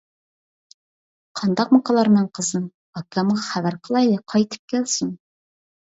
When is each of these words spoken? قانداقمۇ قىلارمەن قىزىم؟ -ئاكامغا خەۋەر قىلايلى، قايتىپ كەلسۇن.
قانداقمۇ 1.41 1.81
قىلارمەن 1.89 2.25
قىزىم؟ 2.39 2.65
-ئاكامغا 2.97 3.45
خەۋەر 3.51 3.81
قىلايلى، 3.89 4.19
قايتىپ 4.35 4.73
كەلسۇن. 4.75 5.13